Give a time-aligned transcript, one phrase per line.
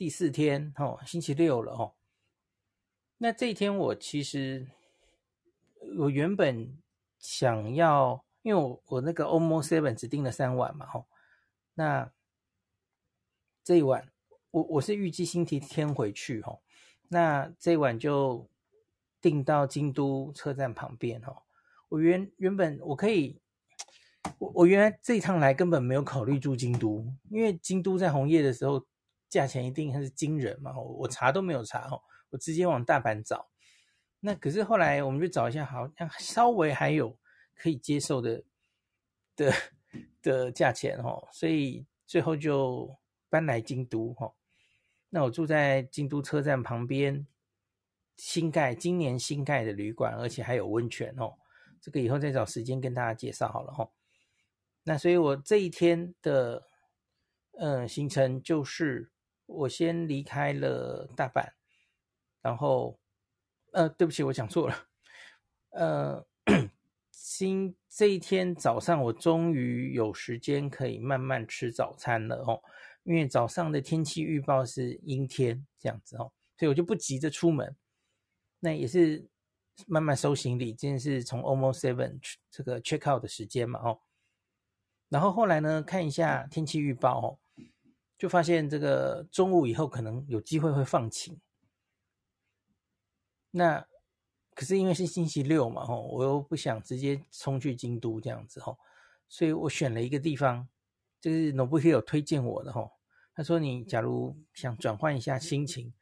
[0.00, 1.92] 第四天哦，星期六了哦。
[3.18, 4.66] 那这一天我其实
[5.98, 6.74] 我原本
[7.18, 11.04] 想要，因为我我那个 Omo Seven 只订了三晚嘛吼。
[11.74, 12.10] 那
[13.62, 14.10] 这一晚
[14.50, 16.62] 我我是预计星期天回去吼。
[17.08, 18.48] 那这一晚就
[19.20, 21.42] 订到京都车站旁边吼。
[21.90, 23.38] 我原原本我可以，
[24.38, 28.86] 我我原来这一趟来根本没有考虑住京都，因为京都在红叶的时候。
[29.30, 30.76] 价钱一定还是惊人嘛？
[30.76, 33.48] 我查都没有查哦，我直接往大阪找。
[34.18, 37.16] 那可是后来我们就找一下，好像稍微还有
[37.54, 38.42] 可以接受的
[39.36, 39.52] 的
[40.20, 42.92] 的价钱哦，所以最后就
[43.28, 44.34] 搬来京都哈。
[45.08, 47.24] 那我住在京都车站旁边，
[48.16, 51.32] 新盖今年新盖的旅馆，而且还有温泉哦。
[51.80, 53.88] 这个以后再找时间跟大家介绍好了哈。
[54.82, 56.68] 那所以我这一天的
[57.58, 59.12] 嗯行程就是。
[59.50, 61.50] 我先离开了大阪，
[62.40, 62.98] 然后，
[63.72, 64.88] 呃，对不起，我讲错了，
[65.70, 66.24] 呃，
[67.10, 72.62] 今这一天早上我终于有时间可以慢慢吃早餐了哦，
[73.02, 77.76] 因为早上的天气预报是阴天这样子哦，所以我就不急着出门，
[78.60, 79.28] 那也是
[79.88, 84.00] 慢慢收行李，今天是从 Almost Seven 这个 check out 的时间嘛哦，
[85.08, 87.39] 然后后来呢，看一下天气预报哦。
[88.20, 91.40] 就发现这个中午以后可能有机会会放晴，
[93.50, 93.86] 那
[94.54, 98.78] 可是因为是星期六嘛，吼，我又不想直接冲去京都这样子，吼，
[99.26, 100.68] 所以我选了一个地方，
[101.18, 102.92] 就是 Nobuhiro 推荐我的，吼，
[103.34, 105.94] 他说你假如想转换一下心情，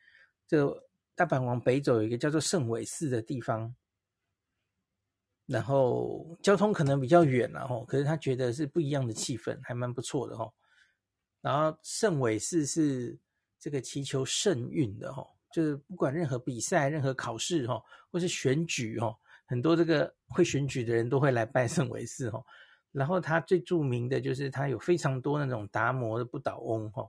[0.44, 0.76] 就
[1.14, 3.76] 大阪往北走有一个叫做圣尾寺的地方，
[5.46, 10.52] 然后交通可能比较远了，吼，可是他觉得是不一样的气氛，还蛮不错的，吼。
[11.40, 13.18] 然后圣尾寺是
[13.58, 19.16] 这个祈求圣运的哈，就是不管任何比赛、任何考试哈，或是选举哈，
[19.46, 22.42] 很多这个会选举的人都会来拜圣尾寺哈。
[22.90, 27.08] 然后他最著名的就是他有非常多那种达摩的不倒翁哈，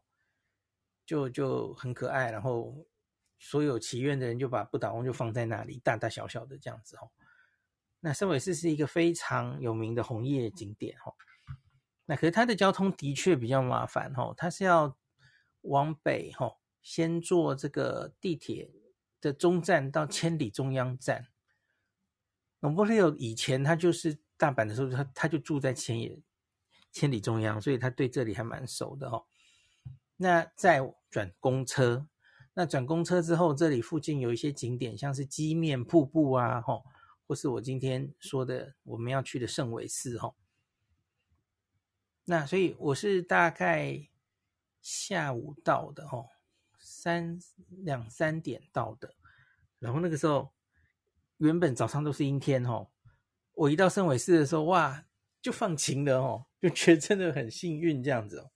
[1.05, 2.29] 就就很可爱。
[2.31, 2.75] 然后
[3.39, 7.09] 所有祈愿的人就把不倒翁就放在那里，大大小小的这样子哈。
[7.99, 11.13] 那圣尾寺是一个非常有名的红叶景点哈。
[12.09, 14.97] 那可是它的交通的确比较麻烦哈，它是要
[15.61, 18.71] 往北哈，先坐这个地铁
[19.21, 21.27] 的中站到千里中央站。
[22.61, 26.19] 龙波利欧以前他就是大阪的时候，他他就住在千野
[26.91, 29.23] 千里中央，所以他对这里还蛮熟的哈。
[30.17, 30.81] 那再
[31.11, 32.07] 转公车，
[32.55, 36.81] 那转公车之后，这里附近有一些景点，像是鸡面瀑布啊，哈，
[37.27, 40.33] 或是我今天说的我们要去的圣尾寺哈。
[42.29, 44.07] 那所以我是大概
[44.81, 46.29] 下午到的哦，
[46.77, 47.39] 三
[47.69, 49.15] 两三点到的，
[49.79, 50.53] 然后那个时候
[51.37, 52.87] 原本早上都是阴天哦，
[53.53, 55.07] 我一到圣尾寺的时候，哇，
[55.41, 58.51] 就放晴了哦，就觉得真的很幸运这样子哦。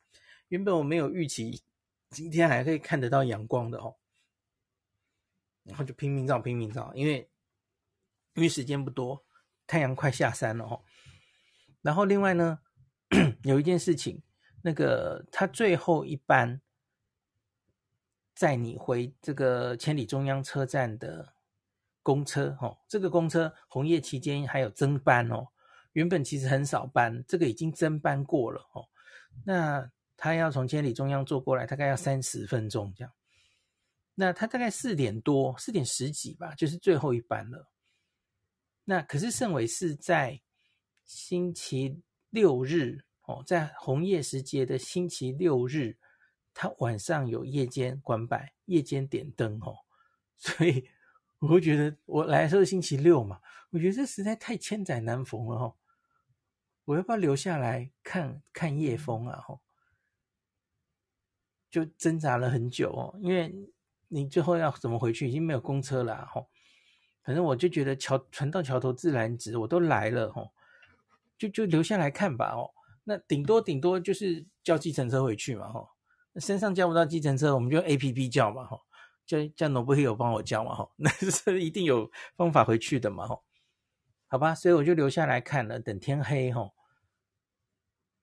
[0.50, 1.64] 原本我没有预期
[2.12, 3.98] 今天还可以看得到阳光的哦，
[5.64, 7.28] 然后就拼命照拼命照，因为
[8.36, 9.26] 因为时间不多，
[9.66, 10.84] 太阳快下山了哦。
[11.82, 12.60] 然后另外呢。
[13.44, 14.22] 有一件事情，
[14.62, 16.62] 那个他最后一班
[18.34, 21.36] 载你回这个千里中央车站的
[22.02, 25.48] 公车哦，这个公车红叶期间还有增班哦，
[25.94, 28.88] 原本其实很少班，这个已经增班过了哦。
[29.46, 33.14] 那他要从千里中央坐过来，大概要三十分钟这样。
[34.16, 37.70] 那他大概四点多，四点十几吧，就是最后一班了。
[38.86, 40.42] 那可是盛伟是在
[41.04, 42.02] 星期
[42.34, 45.96] 六日哦，在红叶时节的星期六日，
[46.54, 49.78] 他晚上有夜间关拜，夜间点灯哦，
[50.36, 50.90] 所以
[51.38, 53.40] 我会觉得我来的时候星期六嘛，
[53.70, 55.76] 我觉得这实在太千载难逢了哦。
[56.86, 59.40] 我要不要留下来看看夜风啊？
[59.42, 59.62] 吼，
[61.70, 63.70] 就挣扎了很久哦，因为。
[64.10, 65.28] 你最后要怎么回去？
[65.28, 66.48] 已经没有公车了吼。
[67.24, 70.54] 反正我就觉得桥船到桥头自然直，我都来了吼，
[71.50, 72.72] 就就留下来看吧哦。
[73.04, 75.90] 那顶多顶多就是叫计程车回去嘛吼。
[76.34, 78.82] 那身上叫不到计程车，我们就 APP 叫嘛吼，
[79.26, 80.92] 叫叫 n o b l e 帮我叫嘛吼。
[80.98, 83.44] 那是一定有方法回去的嘛吼。
[84.28, 86.74] 好吧，所以我就留下来看了，等天黑吼。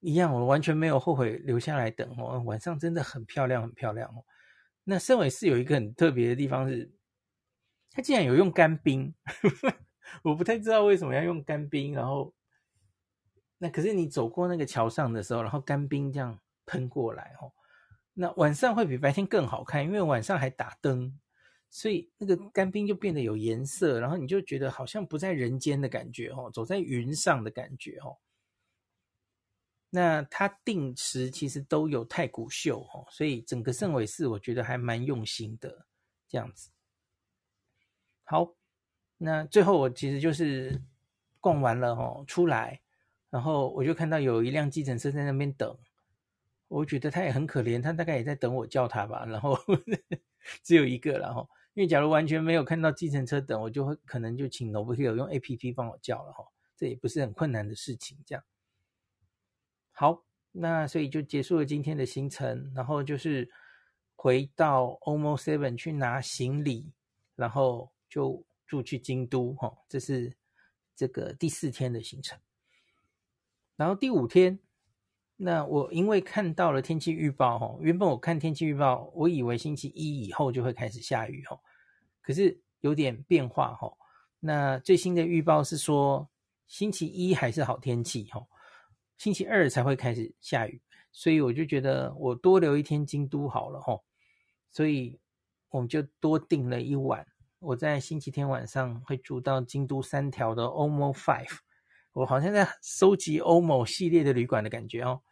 [0.01, 2.43] 一样，我完全没有后悔留下来等哦。
[2.47, 4.25] 晚上真的很漂亮，很漂亮哦。
[4.85, 6.91] 那圣尾寺有一个很特别的地方是，
[7.93, 9.15] 它竟然有用干冰，
[10.25, 11.93] 我不太知道为什么要用干冰。
[11.93, 12.35] 然后，
[13.63, 17.53] 那可是你走过那个桥上的时候，然后干冰这样喷过来哦，
[18.15, 21.21] 那晚上会比白天更好看，因为晚上还打灯，
[21.69, 28.17] 所以那个干冰就变得有颜色，然后你就觉得好像不在人间的感觉哦，走在云上的感觉哦。
[29.91, 35.85] 那他定时其实都有太古秀哦，所以整个圣尾寺我觉得还蛮用心的
[36.29, 36.71] 这样子。
[38.25, 38.55] 好，
[39.19, 40.81] 那最后我其实就是
[41.41, 42.81] 逛完了哦，出来，
[43.31, 45.79] 然后我就看到有一辆计程车在那边等，
[46.69, 49.25] 我觉得他也很可怜，他大概也在等我叫他吧。
[49.25, 49.57] 然后
[50.63, 56.45] 只有一个，然后因为假如完全没有看到计程车等，我就会可能就请 Nobuhiro 用 APP 帮我叫了哈，
[56.77, 58.43] 这也不是很困难的事情，这样。
[59.93, 63.49] 好，那所以就结束了今天的行程，然后就是
[64.17, 66.91] 回到 OMO Seven 去拿行李，
[67.37, 70.37] 然后就住去京都，哈，这是
[70.97, 72.37] 这个第四天的行程。
[73.81, 74.59] 然后第五天，
[75.37, 81.59] 那我因为看到了天气预报，哈，原本我看天气预报，我以为星期一以后就会开始下雨，哈，
[82.21, 83.91] 可是有点变化，哈。
[84.39, 86.29] 那最新的预报是说
[86.67, 88.47] 星期一还是好天气，哈。
[89.17, 94.05] 星期二才会开始下雨，所以我就觉得我多留一天京都好了吼，
[94.71, 95.19] 所以
[95.71, 97.27] 我们就多订了一晚。
[97.61, 101.61] 我在星期天晚上会住到京都三条的 OMO Five，
[102.13, 105.23] 我好像在收集 OMO 系列的旅馆的感觉哦。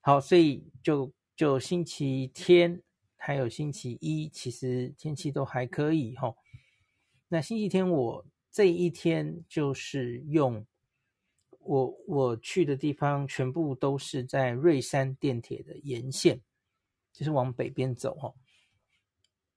[0.00, 2.82] 好，所以就就星期天
[3.16, 6.36] 还有星期一，其实天气都还可以吼。
[7.28, 10.66] 那星期天我这一天就是用。
[11.62, 16.40] 我我去的地方全部都是在瑞山电铁的沿线，
[17.12, 18.32] 就是往北边走哈。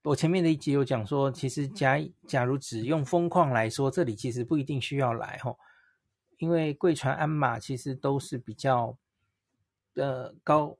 [0.04, 5.56] 我前面的一集有讲说，其实假假如只用风况来说，这里其实不一定需要来哈，
[6.36, 8.98] 因为贵船鞍马其实都是比较
[9.94, 10.76] 呃高，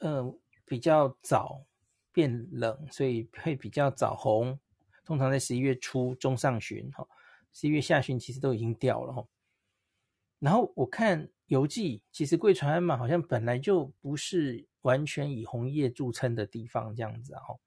[0.00, 0.34] 呃
[0.64, 1.64] 比较早
[2.10, 4.58] 变冷，所以会比较早红，
[5.04, 7.06] 通常在十一月初中上旬哈，
[7.52, 9.24] 十一月下旬其实都已经掉了哈。
[10.40, 17.60] 然后我看游记，其实贵船鞍马好像本来就不是完全以红叶著称的地方，这样子哦。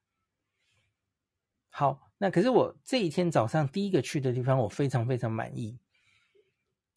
[1.80, 5.80] 好，那可是我这一天早上第一个去的地方，我非常非常满意，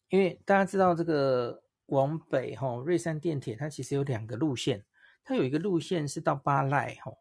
[0.09, 4.83] 因为大家知道这个往北哈瑞山电铁它其实有两个路线，
[5.23, 7.13] 它有一个路线是到八濑哈，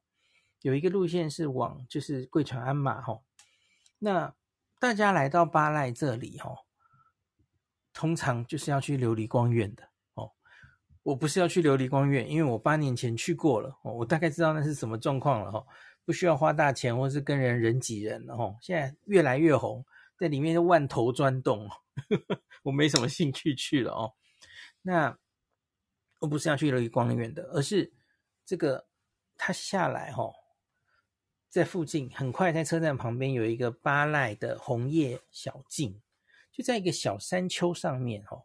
[0.63, 3.21] 有一个路线是往就是贵船鞍马哈。
[4.01, 4.35] 那
[4.81, 6.57] 大家来到八濑这里哈。
[7.93, 10.33] 通常就是要去琉璃光院的哦，
[11.05, 15.65] 我不是要去琉璃光院，因为我八年前去过了哦，我大概知道那是什么状况了哈，
[16.05, 18.57] 不需要花大钱或是跟人人挤人了哈。
[18.61, 19.85] 现在越来越红，
[20.19, 21.69] 在里面万头钻洞，
[22.65, 24.15] 我没什么兴趣去了哦。
[24.83, 25.17] 那
[26.21, 27.93] 我不是要去琉璃光院的，而是
[28.45, 28.87] 这个
[29.37, 30.33] 他下来哦，
[31.49, 36.01] 在附近很快在车站旁边有一个八濑的红叶小径。
[36.53, 38.45] 就在一个小山丘上面哦，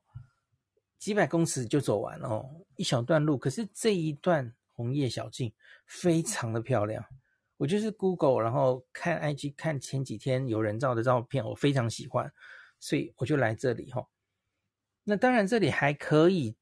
[0.98, 3.38] 几百公尺就走完了哦，一小段路。
[3.38, 5.52] 可是这一段红叶小径
[5.86, 7.06] 非常的漂亮，
[7.58, 12.32] 我就是 Google，然后看 IG 看前几天有人照的照片，我非常喜欢，
[12.80, 14.08] 所以我就来这里哈。
[15.04, 16.56] 那当然这里还可以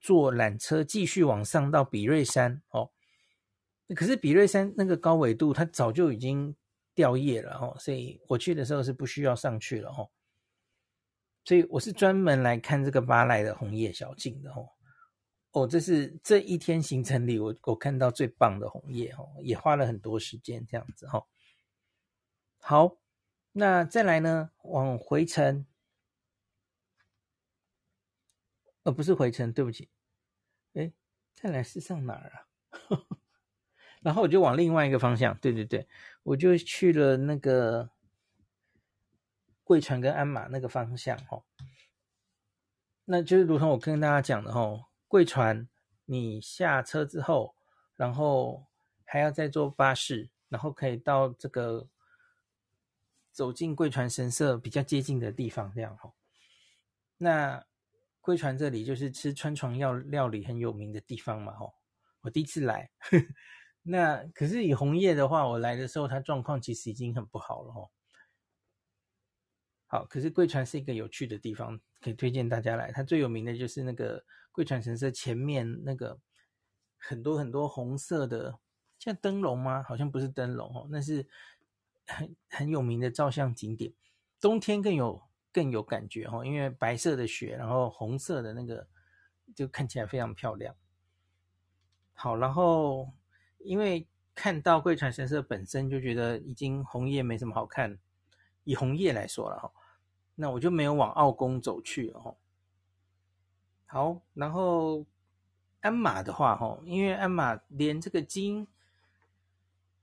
[0.00, 2.90] 坐缆车继续往上到比瑞山哦。
[3.94, 6.54] 可是比瑞山那个高纬度，它早就已经
[6.94, 10.10] 掉叶了哦，所以我去的时候是不需要上去了哦。
[11.44, 14.68] 所以我是专门来看这个巴莱的红叶小径的哦。
[15.56, 21.26] 哦，这是这一天行程里我我看到最棒的红叶哦，也花了很多时间这样子哈。
[22.60, 22.98] 好，
[23.52, 25.64] 那再来呢，往回程，
[28.82, 29.88] 呃，不是回程，对不起，
[30.74, 30.92] 哎，
[31.32, 32.44] 再来是上哪儿啊？
[34.02, 35.88] 然后我就往另外一个方向，对对对，
[36.22, 37.88] 我就去了那个
[39.64, 41.42] 贵船跟鞍马那个方向哈。
[43.06, 45.68] 那就是如同我跟大家讲的哈，贵船
[46.04, 47.54] 你下车之后，
[47.96, 48.66] 然后
[49.04, 51.88] 还要再坐巴士，然后可以到这个
[53.32, 56.12] 走进贵船神社比较接近的地方，这样哈。
[57.18, 57.64] 那
[58.20, 61.72] 贵船这里就是吃川床料料理很有名的地方嘛哈。
[62.22, 62.90] 我第一次来。
[63.88, 67.88] 那可是以红叶的话，我来的时候它状况其实已经很不好了哦。
[69.86, 72.90] 好，可是贵船是一个有趣的地方，可以推荐大家来。
[72.90, 74.24] 它最有名的就是那个
[74.56, 76.18] 贵船神社前面那个
[76.96, 78.58] 很多很多红色的，
[78.98, 79.82] 像灯笼吗？
[79.82, 81.28] 好像不是灯笼哦，那是
[82.06, 83.92] 很很有名的照相景点。
[84.40, 85.22] 冬天更有
[85.52, 88.88] 更有感觉哦，因为白色的雪，然后红色的那个
[89.54, 90.74] 就看起来非常漂亮。
[92.14, 93.12] 好，然后。
[93.60, 97.98] 因为看到贵船神社本身就觉得已经红叶没什么好看，
[98.62, 99.72] 以红叶来说了哈，
[100.36, 102.36] 那我就没有往奥宫走去了哈。
[103.86, 105.06] 好，然后
[105.80, 108.66] 鞍马的话哈，因为鞍马连这个金，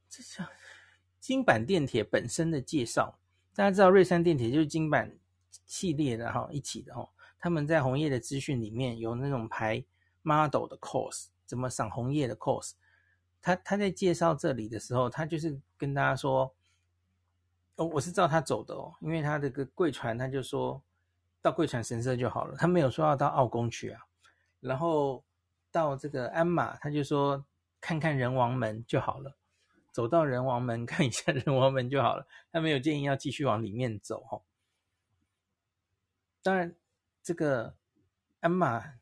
[0.09, 0.49] 这叫
[1.19, 3.19] 金板电铁本身的介绍，
[3.53, 5.17] 大家知道瑞山电铁就是金板
[5.65, 9.83] 系列的哈，一起的哈，他们在红叶的资讯里面有那种排
[10.21, 12.71] model 的 course，怎么赏红叶的 course。
[13.41, 16.53] 他他在介绍这里的时候，他就是跟大家说，
[17.75, 20.81] 哦，我是照他走的哦，因为他这个贵船，他就说
[21.43, 24.01] 到贵船神社就好了，他没有说要到奥宫去啊。
[24.59, 25.23] 然后
[25.69, 27.45] 到这个鞍马，他就说
[27.79, 29.35] 看看人王门就好了，
[29.91, 34.41] 走到人王门看一下人王门就好了，他没有建议要继续往里面走哈。
[36.41, 36.75] 当然，
[37.21, 37.75] 这个
[38.39, 38.95] 鞍马，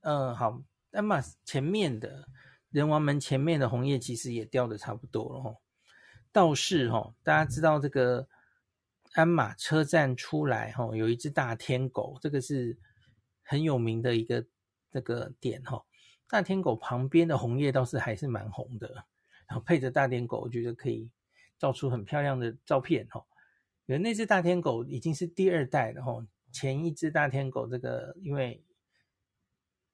[0.00, 0.60] 嗯，好。
[0.92, 2.26] 鞍马前面的
[2.70, 5.54] 人王门前面的红叶其实也掉的差不多了哈，
[6.32, 8.26] 倒是哈，大家知道这个
[9.14, 12.78] 鞍马车站出来哈，有一只大天狗，这个是
[13.42, 14.46] 很有名的一个
[14.90, 15.84] 这个点哈。
[16.28, 18.88] 大天狗旁边的红叶倒是还是蛮红的，
[19.46, 21.10] 然后配着大天狗，我觉得可以
[21.58, 23.24] 照出很漂亮的照片哈。
[23.86, 28.64] 因为那只大天狗已经是第二代了哈，前一只大天狗这个因为。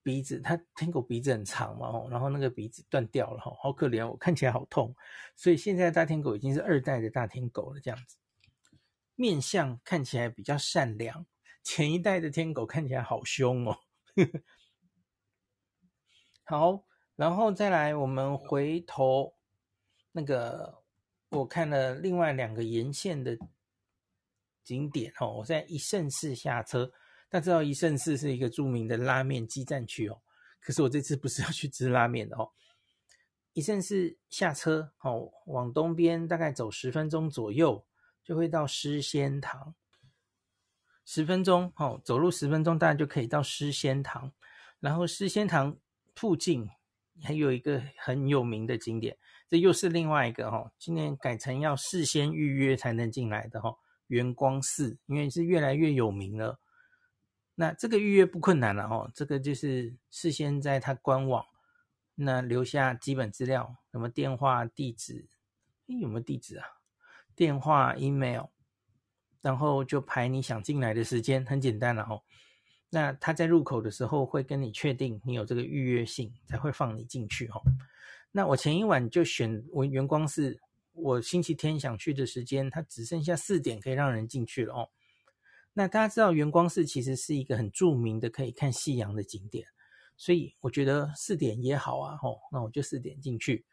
[0.06, 4.94] 鼻子，它天狗鼻子很长嘛，然后那个鼻子断掉了，哈，好可怜，我看起来好痛。
[5.35, 8.18] 所以现在大天狗已经是二代的大天狗了，这样子，
[9.14, 11.26] 面相看起来比较善良，
[11.62, 13.78] 前一代的天狗看起来好凶哦。
[16.44, 16.85] 好，
[17.16, 19.35] 然后再来，我们回头
[20.12, 20.83] 那个，
[21.30, 23.38] 我看了另外两个沿线的
[24.62, 26.92] 景点，哦，我在一胜寺下车。
[27.30, 30.21] 大家知道一胜寺是一个著名的拉面基站区哦，
[30.61, 32.52] 可是我这次不是要去吃拉面的哦。
[33.54, 37.85] 一胜寺下车哦，往东边大概走十分钟左右，
[38.25, 39.75] 就会到诗仙堂。
[41.04, 44.33] 十分钟哦，走路十分钟大概就可以到诗仙堂。
[44.81, 45.76] 然后诗仙堂
[46.14, 46.69] 附近
[47.23, 49.16] 还有一个很有名的景点，
[49.47, 53.76] 这又是另外一个哦，今年改成要事先预约才能进来的哈。
[54.09, 56.59] 圆光寺，因为是越来越有名了。
[57.54, 61.45] 那这个预约不困难了哦，这个就是事先在他官网
[62.14, 65.26] 那留下基本资料，什么电话、地址，
[65.87, 66.66] 诶，有没有地址啊？
[67.37, 68.47] 电话、email，
[69.41, 72.23] 然后就排你想进来的时间，很简单了哦。
[72.91, 77.61] 那他在入口的时候会跟你确定你有这个预约信，才会放你进去哦。
[78.31, 80.61] 那我前一晚就选我圆光寺，
[80.93, 84.88] 我星期天想去的时间，它只剩下四点可以让人进去了哦。
[85.73, 89.67] 那大家知道圆光寺其实是一个很著名的可以看夕阳的景点，
[90.17, 93.64] 所以我觉得四点也好啊，吼，那我就四点进去，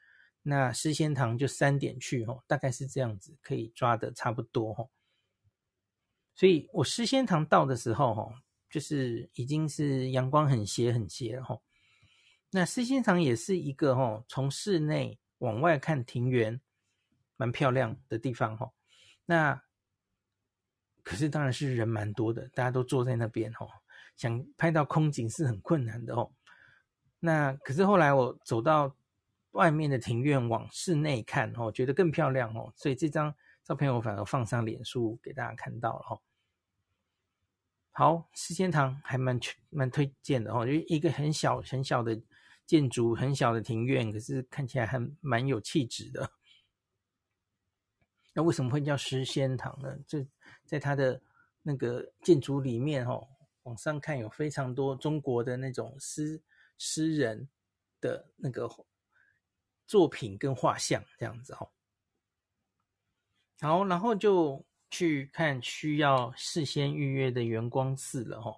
[0.43, 4.89] 那诗仙堂就三点去，吼，大概是这样子，可以抓的差不多，吼。
[6.33, 8.33] 所以我诗仙堂到的时候，吼，
[8.69, 11.61] 就是已经是阳光很斜很斜了，吼。
[12.49, 16.59] 那诗仙堂也是一个，吼，从室内往外看庭园，
[17.37, 18.73] 蛮漂亮的地方，吼。
[19.25, 19.63] 那
[21.03, 23.69] 可是当然是人蛮多的，大家都坐在那边哦，
[24.15, 26.31] 想拍到空景是很困难的哦。
[27.19, 28.95] 那可是后来我走到
[29.51, 36.21] 外面的庭院往室内看哦，觉得更漂亮哦，所以这张照片我反而放上脸书给大家看到了哦。
[37.91, 39.37] 好，四仙堂还蛮
[39.69, 42.19] 蛮推荐的哦，就一个很小很小的
[42.65, 46.31] 建筑，很小的庭院，可是看起来还蛮有气质的。
[48.33, 49.93] 那为什么会叫诗仙堂呢？
[50.07, 50.25] 就
[50.65, 51.21] 在它的
[51.61, 53.27] 那个建筑里面哦，
[53.63, 56.41] 往上看有非常多中国的那种诗
[56.77, 57.49] 诗人
[57.99, 58.69] 的那个
[59.91, 61.69] 作品跟画像这样子哦。
[63.59, 68.55] 好，然后就去看需要事先预约的圆光寺了哦。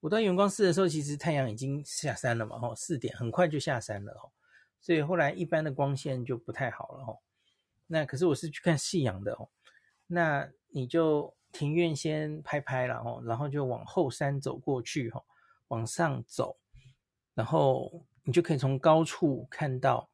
[0.00, 4.32] 我到圆光寺的时候，其实太阳已经下山了嘛，哦，四点很快就下山了哦，
[4.80, 7.18] 所以后来一般的光线就不太好了哦。
[7.86, 9.50] 那可是我是去看夕阳的哦，
[10.06, 15.22] 那你就庭院先拍拍了哦，然后就往后山走过去哦，
[15.68, 16.56] 往上走，
[17.34, 20.09] 然后你就可以从高处看到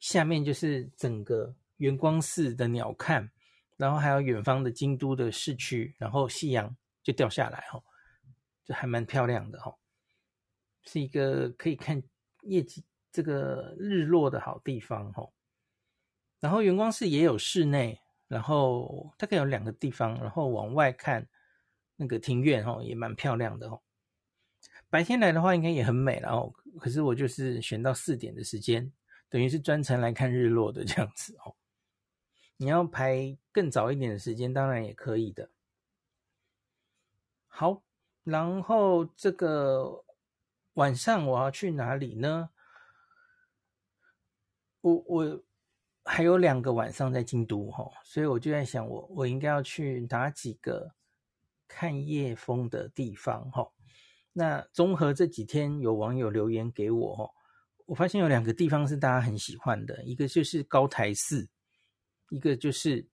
[0.00, 3.28] 下面就是整个圆光寺的鸟瞰，
[3.76, 7.84] 然后还有远方的京都的市区，然后夕阳就掉下来哦，
[8.64, 9.76] 就还蛮漂亮的哦，
[10.84, 12.02] 是一个可以看
[12.42, 15.30] 夜景这个日落的好地方哦。
[16.40, 21.28] 然后圆光寺也有室内，然后大概有两个地方，然后往外看
[21.96, 23.82] 那个庭院哦，也蛮漂亮的哦。
[24.88, 28.90] 白天来的话应该也很美，然后可是我就是选到四点的时间，
[29.30, 31.56] 等于是专程来看日落的这样子哦。
[32.58, 35.48] 你要排更早一点的时间，当然也可以的。
[37.46, 37.82] 好，
[38.24, 40.04] 然后这个
[40.74, 42.50] 晚上我要去哪里呢？
[44.82, 45.42] 我我。
[46.02, 50.94] 还有两个晚上在京都哈，所以我就在想我，我我应该要去哪几个
[51.68, 53.70] 看夜风的地方哈？
[54.32, 57.30] 那综合这几天有网友留言给我哈，
[57.90, 61.48] 我发现有两个地方是大家很喜欢的，一个就是高台寺，
[62.28, 63.04] 一个就是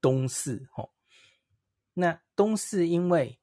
[0.00, 0.88] 东寺哈。
[1.92, 3.40] 那东寺因为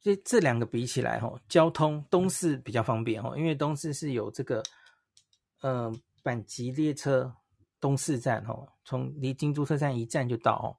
[0.00, 4.60] 这这两个比起来哈，交通东寺比较方便哈，因为东寺是有这个
[5.60, 5.92] 呃
[6.24, 7.36] 阪急列车。
[7.82, 10.76] 东四站哦，从离京都车站一站就到哦，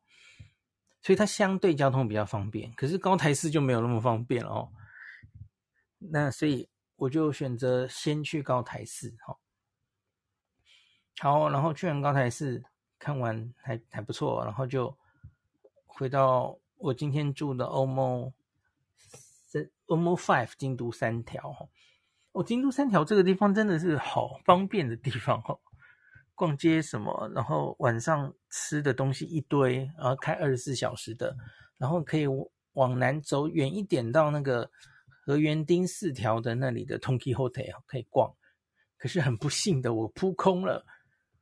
[1.02, 2.72] 所以它相对交通比较方便。
[2.76, 4.70] 可是高台寺就没有那么方便了哦。
[5.98, 6.70] 那所以
[7.02, 9.36] 我就选择先去高台寺哈。
[11.20, 12.64] 好，然后去完高台寺
[13.00, 14.96] 看完还还不错，然后就
[15.88, 18.32] 回到我今天住的 OMO
[19.48, 21.70] 三 OMO Five 京都三条。
[22.34, 25.60] 哦，京都三条这个地方真的是好方便的地方哦。
[26.36, 31.36] 逛街什么，然后晚上吃的东西一堆，然后开二十四小时的，
[31.78, 32.28] 然后可以
[32.74, 34.70] 往南走远一点到那个
[35.32, 38.36] 河园町四条的那里的 Tonki Hotel 可以逛。
[38.98, 40.86] 可是很不幸的，我扑空了。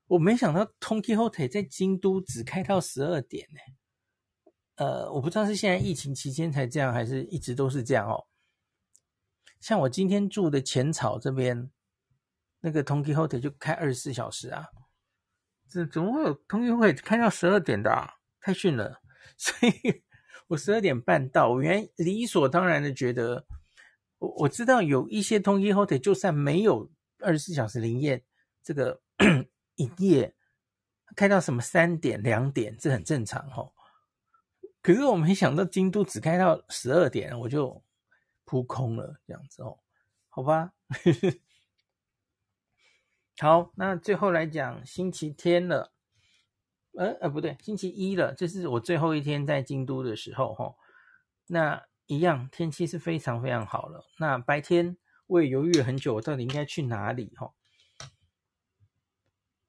[0.05, 3.59] 我没想到 Tonki Hotel 在京都只开到十二点呢。
[4.75, 8.27] 呃，我不知道是现在疫情期间才这样，还是一直都是这样哦。
[9.59, 11.71] 像我今天住的浅草这边，
[12.59, 14.67] 那个 Tonki Hotel 就开二十四小时啊。
[15.67, 18.07] 这怎么会有通讯会开到十二点的啊？
[18.39, 19.01] 太逊了！
[19.35, 20.03] 所以
[20.47, 23.45] 我十二点半到，我原理所当然的觉得，
[24.19, 28.23] 我我知道有一些通讯 hotel 就算没有二十四小时营业，
[28.61, 29.01] 这个
[29.75, 30.35] 营业
[31.15, 33.73] 开到什么三点两点，这很正常哦。
[34.81, 37.83] 可是我没想到京都只开到十二点，我就
[38.45, 39.79] 扑空了这样子哦。
[40.29, 40.73] 好吧。
[43.39, 45.93] 好，那最后来讲星期天了，
[46.97, 50.75] 呃呃不对，星期一了，这是我最后一天在京都的时候哈。
[51.47, 54.03] 那一样天气是非常非常好了。
[54.17, 57.53] 那白天我也犹豫了很久，我到底应该去哪里哈？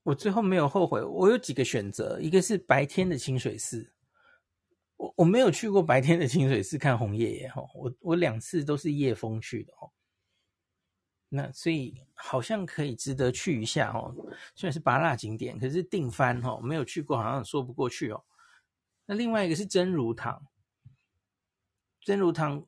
[0.03, 3.93] 我最后没有后悔，我有几个选择，一个是白天的清水寺，
[4.97, 9.87] 我我没有去过白天的清水寺看红叶耶哈，我我两次都是夜风去的哈。
[11.29, 14.17] 那所以好像可以值得去一下哦，
[14.55, 18.25] 虽然是芭乐景点，可是定番哦，没有去过，好像说不过去哦。
[19.05, 20.43] 那另外一个是真如堂，
[22.03, 22.67] 真如堂，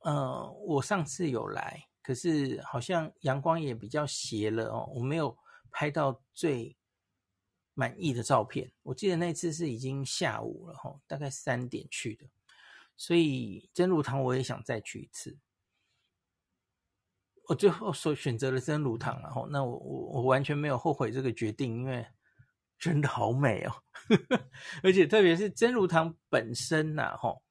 [0.00, 5.36] 呃，我上次有来，可是好像阳光也比较斜了哦，我没有
[5.70, 6.76] 拍到最
[7.74, 8.72] 满意的照片。
[8.82, 12.26] 我记得那次是已经下午了哈，大概三点去的，
[12.96, 15.38] 所以真如堂我也想再去一次。
[17.48, 22.04] 我最后所选择了真如堂，然后那我我我完全没有后悔这个决定，因为
[22.76, 23.72] 真的好美哦，
[24.82, 27.44] 而且特别是真如堂本身呐，吼，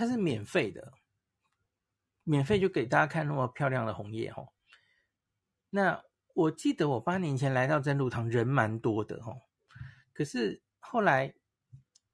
[0.00, 0.94] 它是免费的，
[2.24, 4.48] 免费就给大家看那么漂亮的红叶，哦。
[5.68, 9.42] 那我记得我八年前来到真如堂人蛮多的哦，
[10.14, 11.34] 可是后来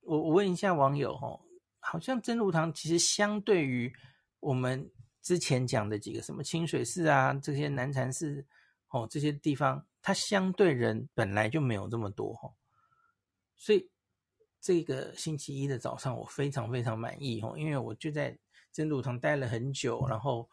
[0.01, 1.47] 我我问一下网友哦，
[1.79, 3.95] 好像真如堂其实相对于
[4.41, 4.91] 我们
[5.23, 8.45] 之前讲的几个什么清水寺啊这些南禅寺
[8.89, 12.57] 哦这些地方，它相对人本来就没有这么多哦，
[13.55, 13.89] 所以
[14.67, 18.37] 这个星期一的早上我非常非常满意哦，因为我就在
[18.73, 20.49] 真如堂待了很久，然后。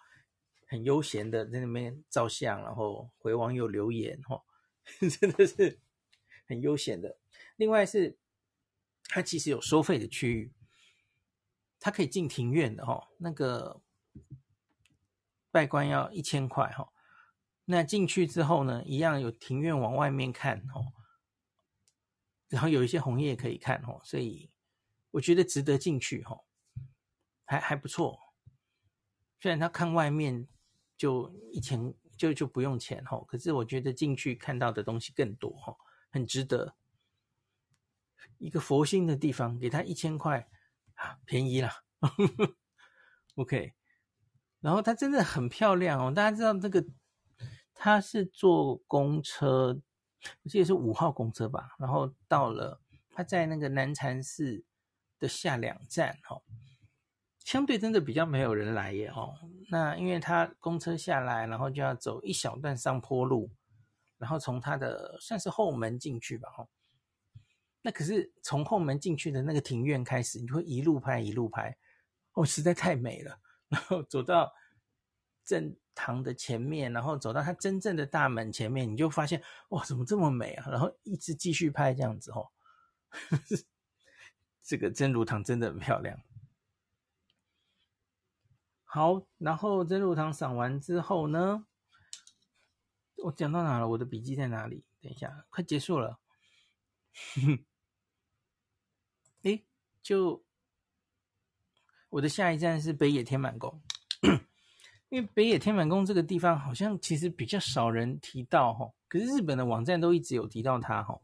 [0.65, 4.41] 很悠闲的在那边照相，然后回网友留言，哈，
[5.19, 5.80] 真的是
[6.47, 7.19] 很悠闲的。
[7.58, 8.17] 另外是，
[9.04, 10.52] 它其实有收费的区域，
[11.80, 13.82] 它可以进庭院的，哈，那个
[15.52, 16.91] 拜观要一千块，哈。
[17.65, 20.91] 那进去之后呢，一样有庭院往外面看，哦，
[22.53, 24.49] 然后有一些红叶可以看，哦，所以
[25.11, 26.39] 我觉得值得进去，哈，
[27.45, 28.19] 还还不错。
[29.39, 30.47] 虽然他看外面。
[30.95, 35.75] 就一千就就不用钱哈，可是我觉得进去看到的东西更多哈，
[36.11, 36.75] 很值得。
[38.37, 40.47] 一个佛心的地方，给他一千块
[40.93, 41.69] 啊，便宜了。
[43.35, 43.73] OK，
[44.61, 46.85] 然后它真的很漂亮哦，大家知道这个，
[47.73, 49.81] 它是坐公车，
[50.43, 52.79] 我记得是五号公车吧，然后到了，
[53.12, 54.63] 他在那个南禅寺
[55.19, 56.41] 的下两站哈。
[57.39, 59.36] 相对真的比较没有人来耶哦，
[59.69, 63.51] 那因为他公车下来，然后就要走一小段上坡路，
[64.17, 66.69] 然后从他的算是后门进去吧哦。
[67.81, 71.75] 那可是从后门进去的那个庭院开始，你会一路拍一路拍，
[72.31, 73.38] 哦，实在太美了。
[73.67, 74.53] 然后走到
[75.43, 80.69] 正堂的前面，然后走到他真正的大门前面，你就发现哇，怎么这么美啊？
[80.69, 82.51] 然后一直继续拍这样子哦，
[84.62, 86.19] 这个真如堂真的很漂亮。
[88.84, 91.65] 好，然后真如堂赏完之后呢，
[93.17, 93.88] 我讲到哪了？
[93.88, 94.86] 我的笔记在哪里？
[95.01, 96.19] 等一下，快结束了。
[99.43, 99.63] 哎，
[100.01, 100.45] 就
[102.10, 103.82] 我的下一站是北野天满宫，
[105.13, 111.21] 因为北野天满宫这个地方好像其实比较少人提到哈，可是日本的网站都一直有提到它哈。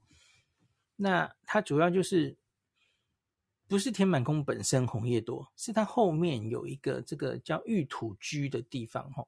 [0.95, 2.38] 那它主要就是。
[3.67, 9.23] 不是天满宫本身红叶多，是它后面有一个这个叫玉土居的地方哈。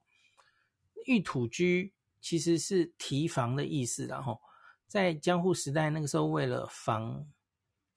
[1.06, 4.40] 玉土居其实是堤防的意思，然后
[4.88, 7.24] 在江户时代那个时候，为了防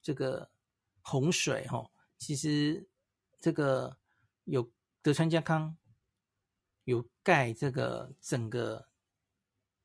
[0.00, 0.48] 这个
[1.00, 1.84] 洪水哈，
[2.16, 2.88] 其实
[3.40, 3.96] 这个
[4.44, 4.70] 有
[5.02, 5.76] 德川家康
[6.86, 8.86] 有盖这个整个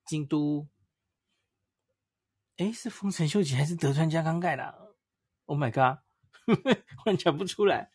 [0.06, 0.68] 京都，
[2.58, 4.96] 诶，是丰臣秀吉还是德川家康盖的
[5.46, 6.00] ？Oh my god！
[7.06, 7.92] 我讲不出来，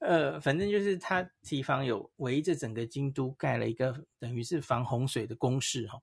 [0.00, 6.02] 呃，反正就是他提防有围着整个京都盖了一个等于是防洪水的工事哈。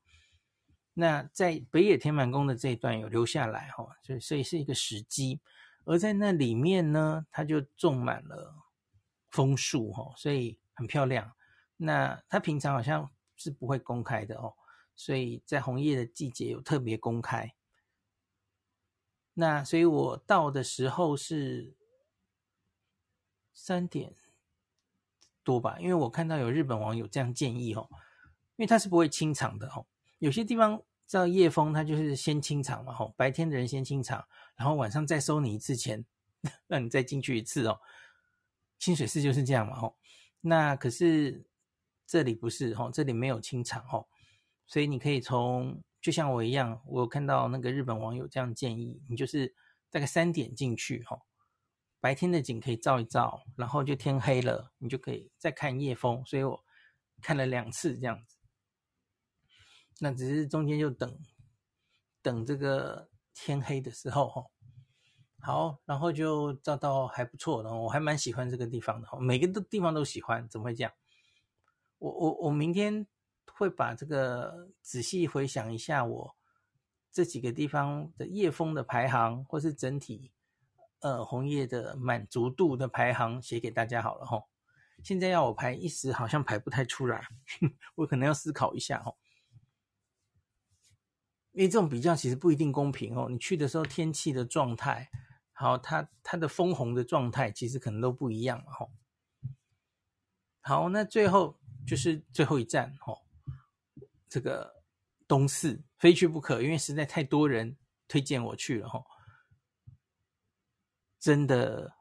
[0.93, 5.41] 那在北野天满宫的这一段有留下来哈，所以所以是一个时机。
[5.84, 8.56] 而在那里面呢，它就种满了
[9.30, 11.34] 枫树哈，所以很漂亮。
[11.81, 14.53] 那它平常好像是不会公开的哦，
[14.95, 17.55] 所以在红叶的季节有特别公开。
[19.35, 21.73] 那所以我到的时候是
[23.53, 24.13] 三点
[25.41, 27.87] 多吧，因为我看到有日本网友这样建议哦，
[28.57, 29.87] 因为他是不会清场的哦，
[30.17, 36.05] 有些地方叫夜封，他就是先清场嘛吼，白天的人先清场，然后晚上再收你一次钱，
[36.67, 37.79] 让你再进去一次哦。
[38.77, 39.97] 清水寺就是这样嘛吼，
[40.41, 41.48] 那可是
[42.09, 44.07] 这里不是吼，这里没有清场哦，
[44.65, 45.83] 所以你可以从。
[46.01, 49.53] 就像我一样，我看到那个日本网友这样建议，你就是
[49.89, 51.19] 大概三点进去哈，
[51.99, 56.25] 白天的景可以照一照，然后就天黑了，你就可以再看夜风。
[56.25, 56.63] 所以我
[57.21, 58.37] 看了两次这样子，
[59.99, 61.19] 那只是中间就等
[62.21, 64.45] 等这个天黑的时候哈。
[65.41, 70.93] 好，然后就照到还不错，然后我还蛮喜欢这个地方的，每个地方都喜欢，怎么会这样？
[71.99, 73.05] 我我我明天。
[73.51, 76.38] 会把这个仔细回想一下，我
[77.12, 80.31] 这几个地方的叶枫的排行，或是整体
[80.99, 84.45] 呃红叶的满足度的排行写给大家好了哈。
[85.03, 87.27] 现在要我排，一时好像排不太出来，
[87.95, 89.13] 我可能要思考一下哈。
[91.51, 93.27] 因为这种比较其实不一定公平哦。
[93.29, 95.09] 你去的时候天气的状态，
[95.51, 98.88] 好，它它的枫红的状态其实可能都不一样哈。
[100.62, 103.17] 好，那最后就是最后一站哦。
[104.27, 104.83] 这个
[105.27, 107.75] 东寺非去不可，因为实在太多人
[108.07, 109.03] 推荐我去了哈，
[111.19, 111.91] 真的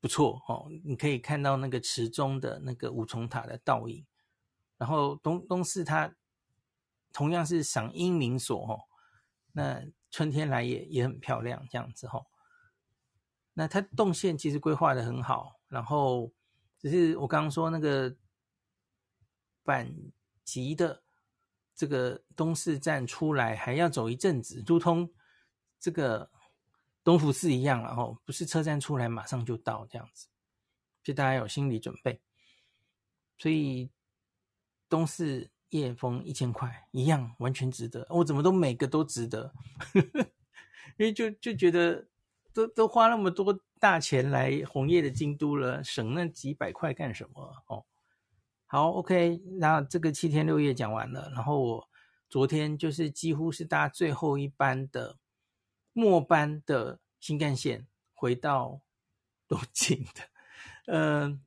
[0.00, 0.68] 不错哦。
[0.84, 4.04] 你可以看到那个池中的那个五重塔的倒影，
[4.76, 6.12] 然后东东寺它
[7.12, 8.80] 同样是赏樱名所哦，
[9.52, 12.20] 那春天来也也很漂亮，这样子哈。
[13.54, 16.32] 那它动线其实规划的很好，然后
[16.78, 18.16] 只是我刚刚说那个
[19.64, 20.12] 阪
[20.44, 21.02] 急的
[21.74, 25.12] 这个东势站出来还要走一阵子，如同
[25.78, 26.30] 这个
[27.02, 30.28] 东福寺一样，然后不是车站出来马上就到这样子，
[31.02, 32.20] 所以大家有心理准备。
[33.38, 33.90] 所以
[34.88, 39.52] 东势夜峰一千块一样完全值得，我怎么都每个都值得，
[40.96, 42.08] 因为就就觉得。
[42.54, 47.64] 都都花那么多大钱来红叶的京都了，省那几百块干什么？
[47.66, 47.86] 哦，
[48.72, 51.88] 好，OK，那这个七天六夜讲完了，然后我
[52.30, 55.18] 昨天就是几乎是搭最后一班的
[55.92, 58.80] 末班的新干线回到
[59.46, 60.22] 东京的，
[60.86, 61.44] 嗯、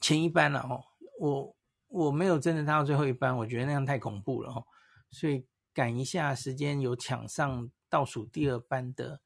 [0.00, 0.84] 前一班了哦，
[1.18, 1.56] 我
[1.88, 4.64] 我没有真的搭到最后一班，我觉得那样太恐怖了哦，
[5.10, 9.20] 所以赶一下时间有抢上倒数第二班的。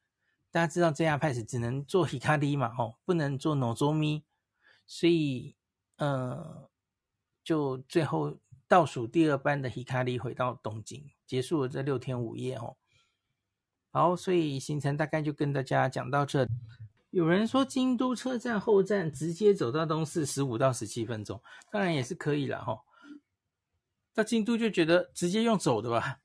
[0.50, 4.22] 大家知道 JR Pass 只能坐 Hikari 嘛，吼，不能坐 Nozomi，
[4.86, 5.54] 所以，
[5.98, 6.67] 呃，
[7.48, 8.36] 就最后
[8.68, 12.76] 倒数第二班的 Hikari 回到东京，结束了这六天五夜，哦。
[13.90, 16.46] 好，所以行程大概就跟大家讲到这。
[17.08, 21.40] 有人说京都车站后站直接走到东势十五到十七分钟，
[21.72, 22.82] 当然也是可以了，吼。
[24.14, 26.18] 到京都就觉得直接用走的吧。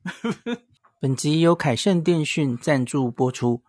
[1.00, 3.64] 本集由凯盛电讯赞助播出。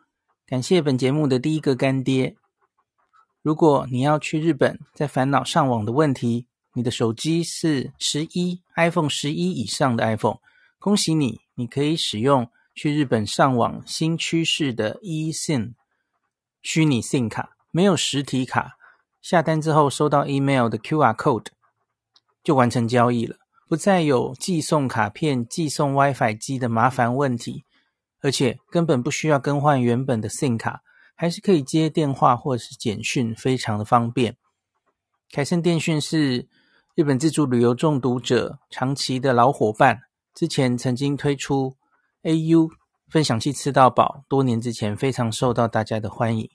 [0.44, 2.34] 感谢本节目的第一个干爹。
[3.42, 10.38] 如果你要去日本，在烦恼上网的问题，你的手机是十一 iPhone 十一以上的 iPhone，
[10.78, 15.74] 恭喜你，你可以使用去日本上网新趋势的 eSIM
[16.62, 18.76] 虚拟 SIM 卡，没有实体卡，
[19.22, 21.46] 下单之后收到 email 的 QR code
[22.42, 23.36] 就完成交易了，
[23.68, 27.64] 不再有寄送卡片、寄送 WiFi 机的麻烦问题。
[28.20, 30.80] 而且根本不需要更换原本的 SIM 卡，
[31.14, 34.38] 还是可以接电话或者是简讯，非常的方便。
[35.30, 36.48] 凯盛电讯是
[36.94, 40.02] 日本自助旅游中毒者长期的老伙伴，
[40.32, 41.74] 之前曾经推出
[42.22, 42.70] AU
[43.08, 46.48] 分享器吃到饱，多年之前非常受到大家的欢迎。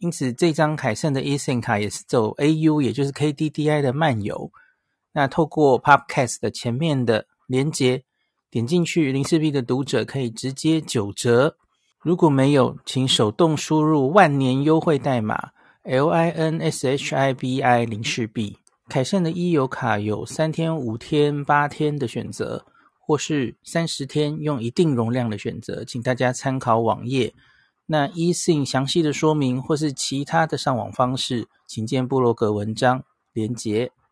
[0.00, 4.50] 因此，这张凯盛的 eSIM 卡也是走 AU，也就是 KDDI 的漫游。
[5.12, 8.02] 那透过 Podcast 的前面的连接。
[8.50, 11.56] 点进去，林氏璧的读者可以直接九折。
[12.00, 15.50] 如果没有，请手动输入万年优惠代码
[15.82, 18.56] L I N S H I B I 林氏璧。
[18.88, 22.64] 凯盛的 e 游卡有三天、五天、八天的选择，
[22.98, 27.34] 或是三十天用一定容量的选择，请大家参考网页。
[27.84, 33.92] 那 eSIM 详细的说明或是其他的上网方式，请见部落格文章连结。